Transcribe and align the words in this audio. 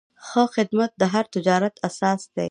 ښه 0.27 0.43
خدمت 0.55 0.91
د 0.97 1.03
هر 1.13 1.25
تجارت 1.35 1.75
اساس 1.87 2.21
دی. 2.33 2.39